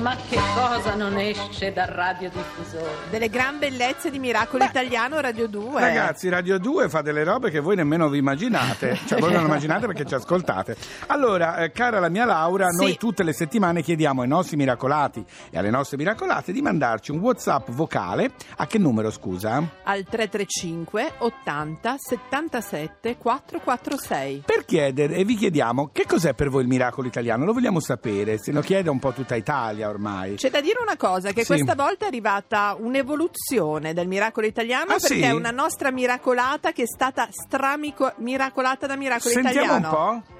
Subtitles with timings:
[0.00, 3.08] Ma che cosa non esce dal radiodiffusore?
[3.10, 5.80] Delle gran bellezze di Miracolo Italiano Radio 2.
[5.80, 9.86] Ragazzi, Radio 2 fa delle robe che voi nemmeno vi immaginate, cioè voi non immaginate
[9.86, 10.76] perché ci ascoltate.
[11.08, 12.76] Allora, eh, cara la mia Laura, Sì.
[12.84, 17.18] noi tutte le settimane chiediamo ai nostri miracolati e alle nostre miracolate di mandarci un
[17.18, 18.30] WhatsApp vocale.
[18.56, 19.56] A che numero, scusa?
[19.84, 24.42] Al 335 80 77 446.
[24.46, 27.44] Per chiedere, e vi chiediamo, che cos'è per voi il miracolo italiano?
[27.44, 30.36] Lo vogliamo sapere, se lo chiede un po' tutta Italia ormai.
[30.36, 31.46] C'è da dire una cosa, che Sì.
[31.48, 35.20] questa volta è arrivata un'evoluzione del miracolo italiano Ah, perché sì?
[35.20, 39.88] è una nostra miracolata che è stata stramiracolata da Miracolo Sentiamo Italiano.
[40.12, 40.38] un po'.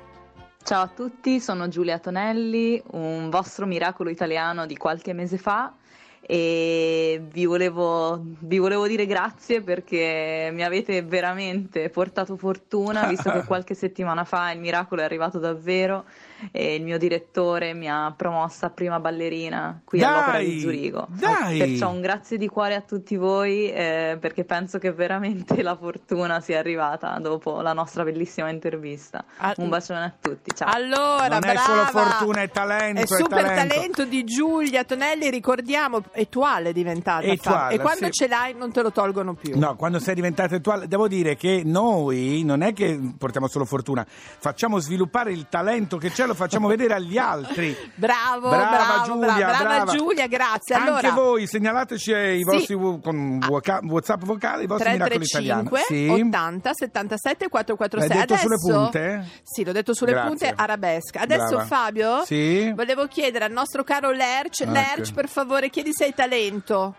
[0.62, 5.72] Ciao a tutti, sono Giulia Tonelli, un vostro miracolo italiano di qualche mese fa
[6.20, 13.42] e vi volevo, vi volevo dire grazie perché mi avete veramente portato fortuna visto che
[13.46, 16.04] qualche settimana fa il miracolo è arrivato davvero
[16.50, 21.06] e il mio direttore mi ha promossa a prima ballerina qui Dai, all'Opera di Zurigo.
[21.10, 21.58] dai!
[21.58, 26.40] Perciò un grazie di cuore a tutti voi eh, perché penso che veramente la fortuna
[26.40, 29.24] sia arrivata dopo la nostra bellissima intervista.
[29.38, 30.68] Ah, Un bacione a tutti, ciao.
[30.72, 31.60] Allora, Non è brava.
[31.60, 33.74] solo fortuna, è talento, È è super talento.
[33.74, 34.04] talento.
[34.04, 37.22] di Giulia Tonelli, ricordiamo, etuale è diventata.
[37.26, 38.12] Etuale, e quando sì.
[38.12, 39.58] ce l'hai non te lo tolgono più.
[39.58, 44.06] No, quando sei diventata attuale, devo dire che noi non è che portiamo solo fortuna,
[44.08, 47.76] facciamo sviluppare il talento che c'è, lo facciamo vedere agli altri.
[47.94, 49.92] Bravo, Brava bravo, Giulia, brava, brava brava.
[49.92, 50.74] Giulia, grazie.
[50.74, 52.42] Anche Allora, voi segnalateci i Sì.
[52.44, 55.68] vostri con WhatsApp vocale, i vostri miracoli italiani.
[55.68, 58.08] 335 80 77 446.
[58.16, 59.28] L'hai detto sulle Adesso- punte?
[59.42, 60.28] Sì, l'ho detto sulle Grazie.
[60.28, 61.20] punte arabesca.
[61.20, 61.64] Adesso Brava.
[61.64, 62.72] Fabio, Sì?
[62.72, 64.70] volevo chiedere al nostro caro Lerch, Ecco.
[64.72, 66.94] Lerch, per favore, chiedi se hai talento.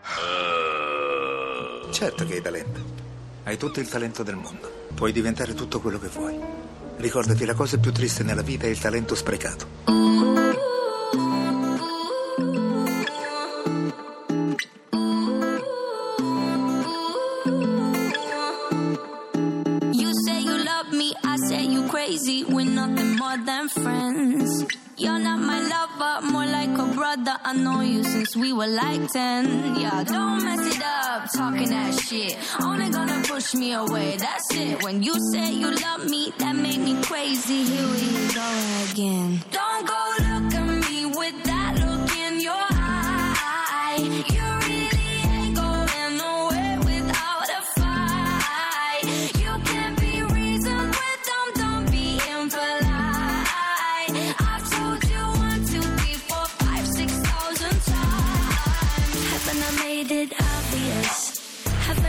[1.91, 2.79] Certo che hai talento.
[3.43, 4.71] Hai tutto il talento del mondo.
[4.93, 6.39] Puoi diventare tutto quello che vuoi.
[7.01, 9.65] Ricordati, la cosa più triste nella vita è il talento sprecato.
[19.93, 22.45] You say you love me, I say you crazy.
[22.47, 24.65] We're nothing more than friends.
[25.01, 27.35] You're not my lover, more like a brother.
[27.43, 29.75] I know you since we were like 10.
[29.81, 32.37] Yeah, don't mess it up, talking that shit.
[32.61, 34.83] Only gonna push me away, that's it.
[34.83, 37.63] When you say you love me, that made me crazy.
[37.63, 38.47] Here we go
[38.91, 39.41] again.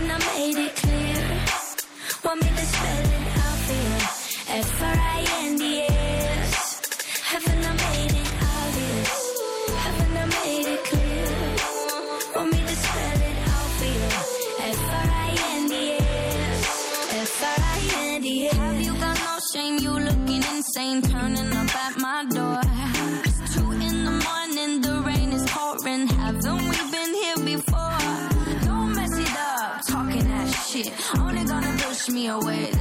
[0.02, 1.40] Haven't I made it clear?
[2.24, 3.11] Want me to spell
[32.32, 32.72] away,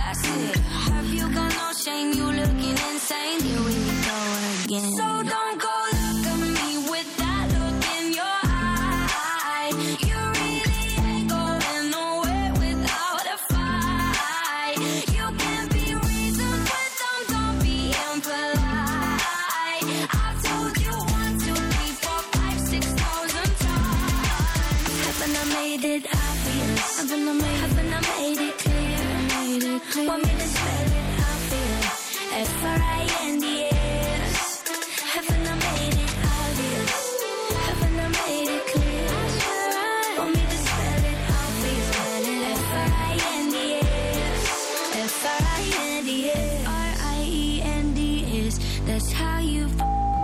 [48.92, 49.70] That's how you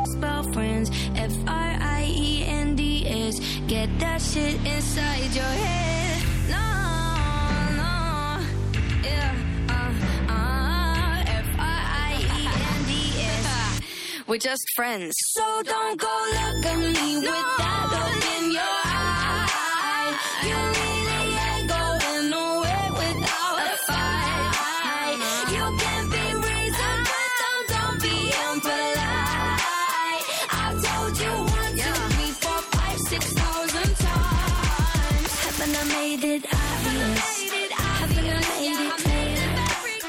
[0.05, 0.91] spell friends.
[1.15, 3.39] F R I E N D S.
[3.65, 6.23] Get that shit inside your head.
[6.49, 6.67] No,
[7.79, 7.93] no,
[9.03, 9.33] yeah,
[9.69, 9.93] uh,
[10.29, 12.43] uh, F R I E
[12.75, 12.91] N D
[13.23, 13.81] S.
[14.27, 15.15] We're just friends.
[15.33, 18.86] So don't go look at me no, with that look in your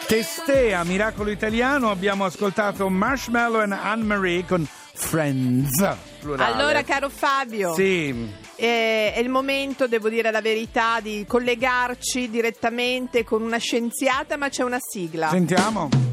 [0.06, 5.96] Testea, Miracolo Italiano, abbiamo ascoltato Marshmallow and Anne-Marie con friends.
[6.20, 6.54] plurale.
[6.54, 8.46] Allora, caro Fabio, Sì.
[8.58, 14.48] Eh, è il momento, devo dire la verità, di collegarci direttamente con una scienziata, ma
[14.48, 15.28] c'è una sigla.
[15.28, 16.07] Sentiamo.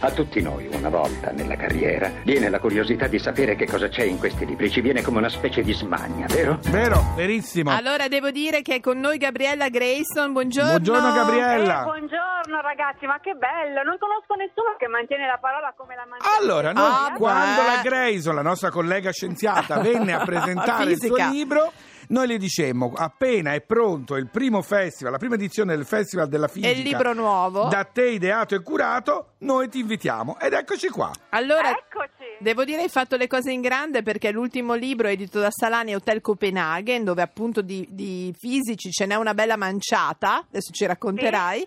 [0.00, 4.02] A tutti noi, una volta nella carriera, viene la curiosità di sapere che cosa c'è
[4.04, 4.70] in questi libri.
[4.70, 6.58] Ci viene come una specie di smania, vero?
[6.68, 7.70] Vero, verissimo.
[7.70, 10.32] Allora, devo dire che è con noi Gabriella Grayson.
[10.32, 10.70] Buongiorno.
[10.72, 11.80] Buongiorno Gabriella.
[11.80, 13.82] Eh, buongiorno ragazzi, ma che bello!
[13.84, 16.36] Non conosco nessuno che mantiene la parola come la mantiene.
[16.38, 17.66] Allora, noi Ah, quando beh.
[17.66, 21.72] la Grayson, la nostra collega scienziata, venne a presentare il suo libro,
[22.08, 26.48] noi le dicemmo appena è pronto il primo festival, la prima edizione del Festival della
[26.48, 26.72] Fisica.
[26.72, 27.68] il libro nuovo.
[27.68, 30.38] Da te ideato e curato, noi ti invitiamo.
[30.40, 31.10] Ed eccoci qua.
[31.30, 32.05] Allora, Eccoci!
[32.38, 36.20] Devo dire hai fatto le cose in grande perché l'ultimo libro edito da Salani Hotel
[36.20, 41.66] Copenaghen, dove appunto di, di fisici ce n'è una bella manciata, adesso ci racconterai.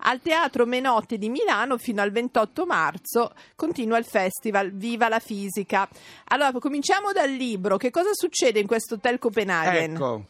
[0.00, 5.88] Al Teatro Menotti di Milano fino al 28 marzo continua il festival Viva la Fisica.
[6.26, 7.76] Allora, cominciamo dal libro.
[7.78, 9.94] Che cosa succede in questo Hotel Copenaghen?
[9.94, 10.24] Ecco.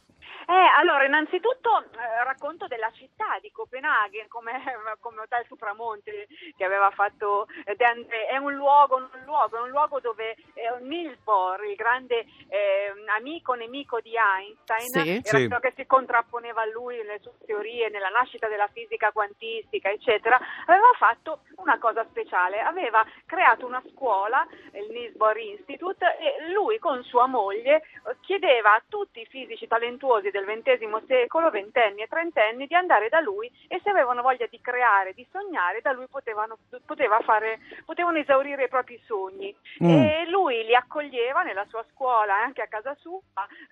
[0.49, 4.53] Eh, allora, innanzitutto eh, racconto della città di Copenaghen come,
[5.01, 8.27] come hotel Supramonte che aveva fatto eh, De André.
[8.27, 12.93] È un luogo, un luogo, è un luogo dove eh, Niels Bohr, il grande eh,
[13.17, 15.11] amico nemico di Einstein, Sì.
[15.11, 15.47] era Sì.
[15.49, 20.39] quello che si contrapponeva a lui nelle sue teorie, nella nascita della fisica quantistica, eccetera,
[20.67, 26.79] aveva fatto una cosa speciale, aveva creato una scuola, il Niels Bohr Institute, e lui
[26.79, 27.83] con sua moglie
[28.27, 33.21] chiedeva a tutti i fisici talentuosi del XX secolo, ventenni e trentenni, di andare da
[33.21, 38.19] lui e se avevano voglia di creare, di sognare, da lui potevano, poteva fare, potevano
[38.19, 39.55] esaurire i propri sogni.
[39.83, 39.89] Mm.
[39.89, 43.21] E lui li accoglieva nella sua scuola e anche a casa sua,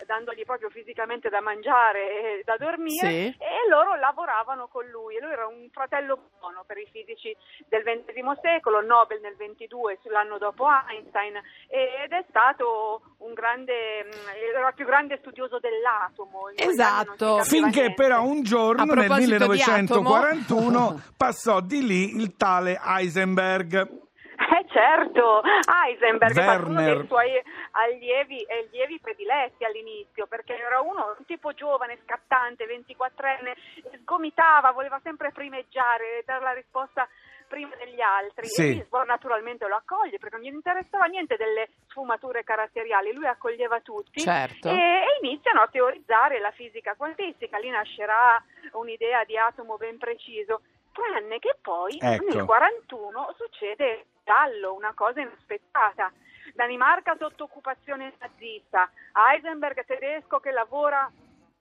[0.06, 3.36] dandogli proprio fisicamente da mangiare e da dormire Sì.
[3.38, 5.16] e loro lavoravano con lui.
[5.16, 7.36] E lui era un fratello buono per i fisici
[7.66, 14.28] del XX secolo, Nobel nel 22, l'anno dopo Einstein, ed è stato un grande, mm,
[14.52, 16.48] era il più grande studioso dell'atomo.
[16.54, 17.42] Esatto.
[17.42, 17.94] Finché niente.
[17.94, 24.02] però un giorno nel proposito di 1941 passò di lì il tale Heisenberg.
[24.36, 26.96] Eh certo, Heisenberg è stato uno Werner.
[26.98, 33.54] dei suoi allievi e allievi prediletti all'inizio, perché era uno un tipo giovane, scattante, 24enne,
[34.02, 37.08] sgomitava, voleva sempre primeggiare, dare la risposta
[37.54, 38.48] prima degli altri.
[38.48, 38.62] Sì.
[38.62, 43.80] E Lisbon naturalmente lo accoglie perché non gli interessava niente delle sfumature caratteriali, lui accoglieva
[43.80, 44.68] tutti Certo.
[44.68, 48.42] e, e iniziano a teorizzare la fisica quantistica, lì nascerà
[48.72, 50.62] un'idea di atomo ben preciso.
[50.92, 52.24] Tranne che poi Ecco.
[52.34, 56.12] nel 41 succede giallo, una cosa inaspettata.
[56.54, 61.10] Danimarca sotto occupazione nazista, Heisenberg tedesco che lavora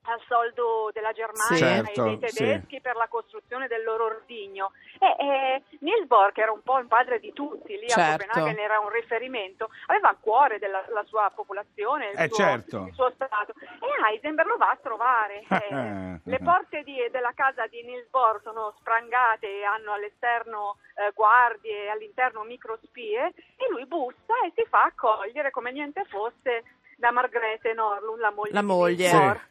[0.05, 1.57] al soldo della Germania Sì.
[1.57, 4.71] Certo, e dei tedeschi per la costruzione del loro ordigno.
[4.99, 8.25] E, e Niels Bohr, che era un po' il padre di tutti, lì a Certo.
[8.27, 12.85] Copenaghen era un riferimento, aveva a cuore della la sua popolazione, il, Eh, suo, certo.
[12.87, 13.53] il suo stato.
[13.57, 15.43] E Heisenberg lo va a trovare.
[15.73, 21.11] Eh, le porte di- della casa di Niels Bohr sono sprangate e hanno all'esterno eh,
[21.13, 23.25] guardie, all'interno microspie
[23.57, 26.63] e lui bussa e si fa accogliere come niente fosse
[26.97, 29.11] da Margrethe Norlund, la moglie La moglie.
[29.11, 29.41] Bohr.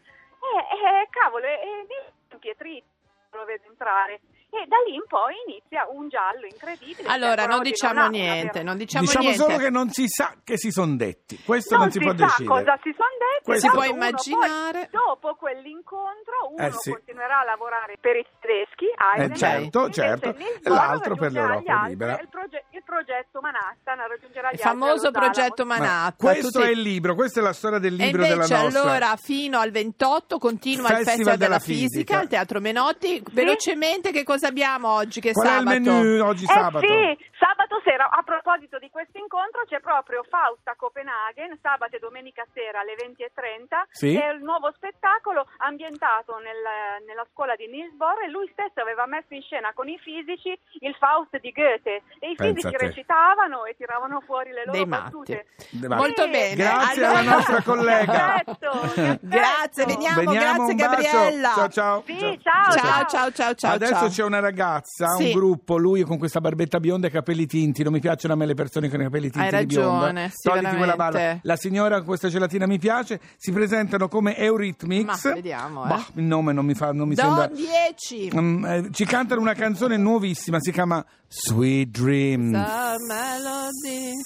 [0.42, 2.86] Eh, eh, cavolo, e e impietrito
[3.32, 4.20] lo vedo entrare.
[4.52, 7.08] E da lì in poi inizia un giallo incredibile.
[7.08, 9.42] Allora, non diciamo niente, vera- non diciamo, Diciamo niente.
[9.42, 11.38] solo che non si sa che si sono detti.
[11.42, 12.48] Questo non, non, si, può sa decidere.
[12.60, 13.44] cosa si sono detti.
[13.44, 14.88] Questo- Si può immaginare.
[14.90, 16.90] Poi, dopo quell'incontro uno Eh, sì.
[16.90, 20.28] continuerà a lavorare per i tedeschi, Heisenberg, certo, certo.
[20.36, 22.18] E l'altro per l'Europa libera.
[22.20, 26.16] Il, proge- il progetto Manhattan raggiungerà gli Il altri famoso progetto Ma Manhattan.
[26.32, 28.80] questo tutti- è il libro, questa è la storia del E libro invece della nostra.
[28.82, 32.18] allora fino al 28 continua il Festival Festival della, della Fisica, Fisica.
[32.18, 33.22] al Teatro Menotti.
[33.32, 35.78] Velocemente che cosa abbiamo oggi che è Qual è il sabato?
[35.80, 36.78] menù oggi Eh sabato?
[36.86, 42.44] sì, sabato sera, a proposito di questo incontro, c'è proprio Fausta Copenaghen, sabato e domenica
[42.52, 44.14] sera alle 20.30, Sì.
[44.16, 49.06] è il nuovo spettacolo ambientato nel- nella scuola di Niels Bohr e lui stesso aveva
[49.06, 52.81] messo in scena con i fisici il Faust di Goethe e i Pensa fisici.
[52.86, 55.46] Recitavano e tiravano fuori le loro Dei battute.
[55.88, 56.30] Ma- Molto Sì.
[56.30, 56.54] bene.
[56.54, 58.42] Grazie Allora- alla nostra collega.
[59.20, 60.74] Grazie, veniamo, Veniamo, grazie.
[60.74, 61.52] Gabriella.
[61.54, 62.02] Ciao ciao.
[62.06, 63.72] Sì, ciao, Ciao, ciao, ciao, ciao.
[63.74, 64.08] Adesso ciao.
[64.08, 65.24] c'è una ragazza, Sì.
[65.26, 67.82] un gruppo, lui con questa barbetta bionda e capelli tinti.
[67.82, 70.06] Non mi piacciono a me le persone con i capelli tinti Hai di bionda.
[70.06, 71.38] ragione, sì, Togliti quella balla.
[71.42, 73.20] La signora con questa gelatina mi piace.
[73.36, 75.24] Si presentano come Eurythmics.
[75.24, 75.88] Ma vediamo, eh.
[75.88, 77.46] Bah, il nome non mi fa, non mi Do sembra.
[77.46, 78.30] 10.
[78.34, 82.56] Mm, eh, ci cantano una canzone nuovissima, si chiama Sweet Dreams.
[82.72, 84.22] melody.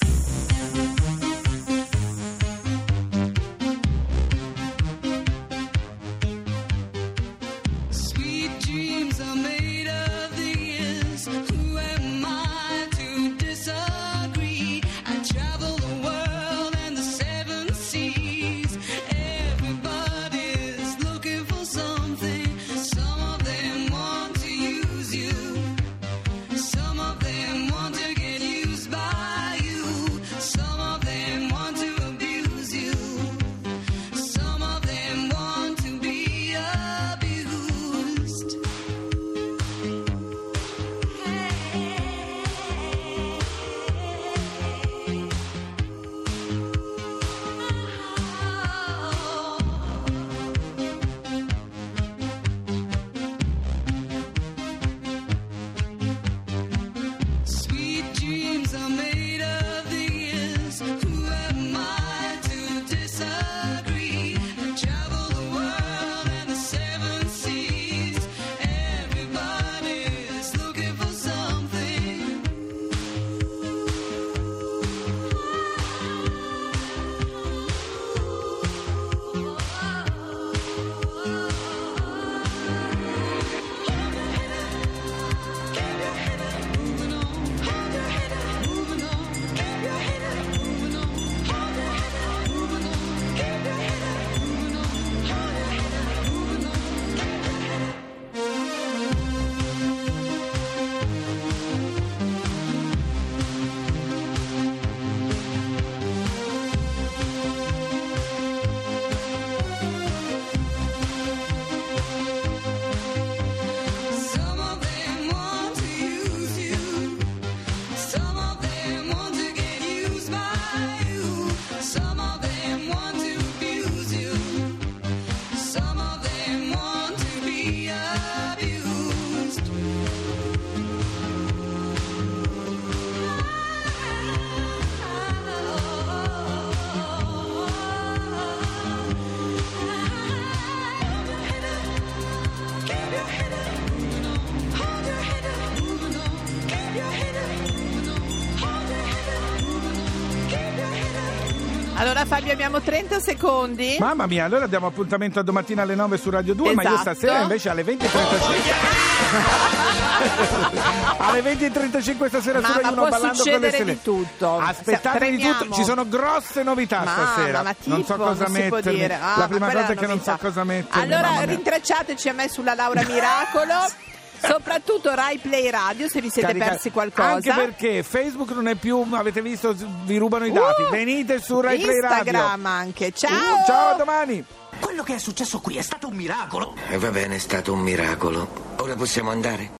[151.99, 153.97] Allora Fabio abbiamo 30 secondi.
[153.99, 157.01] Mamma mia, allora diamo appuntamento a domattina alle 9 su Radio 2, ma io Esatto.
[157.15, 158.07] stasera invece alle 20.35.
[161.17, 163.93] alle 20.35 stasera su Mamma, Radio 1 può ballando con le succedere stelle.
[163.93, 164.59] di tutto.
[164.59, 167.63] Aspettate di tutto, ci sono grosse novità Mamma, stasera.
[167.63, 168.99] ma non so tipo, cosa non si può mettermi.
[168.99, 169.13] dire.
[169.15, 171.01] Ah, La ma prima quella cosa è che non so cosa mettermi.
[171.13, 171.55] Allora mamma mia.
[171.55, 173.73] rintracciateci a me sulla Laura Miracolo.
[174.41, 177.29] Soprattutto Rai Play Radio se vi siete Carica- persi qualcosa.
[177.33, 180.83] Anche perché Facebook non è più, avete visto, vi rubano i dati.
[180.83, 182.17] Uh, Venite su Rai Play Radio.
[182.17, 183.11] Instagram anche.
[183.11, 183.31] Ciao.
[183.31, 184.43] Uh, ciao, a domani.
[184.79, 186.75] Quello che è successo qui è stato un miracolo.
[186.89, 188.75] E va bene, è stato un miracolo.
[188.77, 189.76] Ora possiamo andare?